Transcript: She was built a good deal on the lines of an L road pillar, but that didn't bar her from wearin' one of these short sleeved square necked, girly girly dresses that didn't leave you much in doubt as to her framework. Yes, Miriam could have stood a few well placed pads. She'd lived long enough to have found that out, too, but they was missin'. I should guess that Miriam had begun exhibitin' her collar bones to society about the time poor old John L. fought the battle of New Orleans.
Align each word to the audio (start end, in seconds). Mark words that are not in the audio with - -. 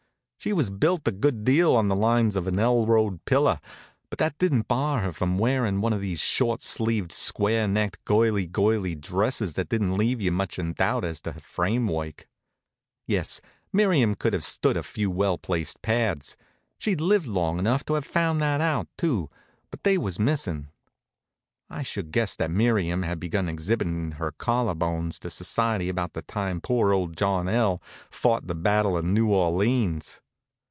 She 0.43 0.53
was 0.53 0.71
built 0.71 1.07
a 1.07 1.11
good 1.11 1.43
deal 1.43 1.75
on 1.75 1.87
the 1.87 1.95
lines 1.95 2.35
of 2.35 2.47
an 2.47 2.57
L 2.57 2.87
road 2.87 3.23
pillar, 3.25 3.59
but 4.09 4.17
that 4.17 4.39
didn't 4.39 4.67
bar 4.67 5.03
her 5.03 5.11
from 5.11 5.37
wearin' 5.37 5.81
one 5.81 5.93
of 5.93 6.01
these 6.01 6.19
short 6.19 6.63
sleeved 6.63 7.11
square 7.11 7.67
necked, 7.67 8.03
girly 8.05 8.47
girly 8.47 8.95
dresses 8.95 9.53
that 9.53 9.69
didn't 9.69 9.97
leave 9.99 10.19
you 10.19 10.31
much 10.31 10.57
in 10.57 10.73
doubt 10.73 11.05
as 11.05 11.21
to 11.21 11.33
her 11.33 11.39
framework. 11.39 12.27
Yes, 13.05 13.39
Miriam 13.71 14.15
could 14.15 14.33
have 14.33 14.43
stood 14.43 14.75
a 14.77 14.81
few 14.81 15.11
well 15.11 15.37
placed 15.37 15.79
pads. 15.83 16.35
She'd 16.79 16.99
lived 17.01 17.27
long 17.27 17.59
enough 17.59 17.85
to 17.85 17.93
have 17.93 18.05
found 18.07 18.41
that 18.41 18.61
out, 18.61 18.87
too, 18.97 19.29
but 19.69 19.83
they 19.83 19.95
was 19.95 20.17
missin'. 20.17 20.69
I 21.69 21.83
should 21.83 22.11
guess 22.11 22.35
that 22.37 22.49
Miriam 22.49 23.03
had 23.03 23.19
begun 23.19 23.47
exhibitin' 23.47 24.13
her 24.13 24.31
collar 24.31 24.73
bones 24.73 25.19
to 25.19 25.29
society 25.29 25.87
about 25.87 26.13
the 26.13 26.23
time 26.23 26.61
poor 26.61 26.93
old 26.93 27.15
John 27.15 27.47
L. 27.47 27.79
fought 28.09 28.47
the 28.47 28.55
battle 28.55 28.97
of 28.97 29.05
New 29.05 29.29
Orleans. 29.29 30.19